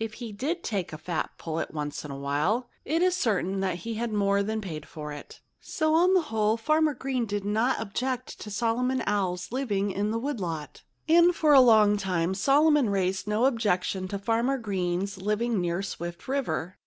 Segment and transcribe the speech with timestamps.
[0.00, 3.76] If he did take a fat pullet once in a while, it is certain that
[3.76, 5.40] he more than paid for it.
[5.60, 8.00] So, on the whole, Farmer Green did not wood
[10.40, 10.82] lot.
[11.08, 16.26] And for a long time Solomon raised no objection to Farmer Green's living near Swift
[16.26, 16.78] River.